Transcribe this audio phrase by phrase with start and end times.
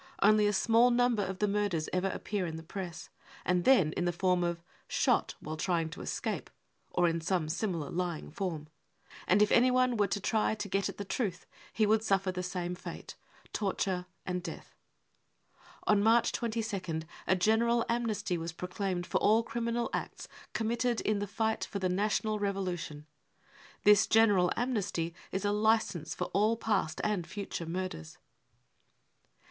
[0.23, 3.09] Only a small number of the murders ever appear in the Press,
[3.45, 6.49] and then in the form of ££ shot while trying to escape"
[6.95, 8.67] or in some similar lying form;
[9.27, 10.55] and if anyone were to try!
[10.55, 13.15] to $et at the truth, he would suffer the same fate:
[13.53, 14.73] torture and death.
[15.29, 20.99] * On March 22nd a general amnesty was proclaimed for all criminal acts ££ committed
[21.01, 23.05] in the fight for the national revolution.
[23.83, 28.17] 53 This general amnesty is a licence for all past and future murders.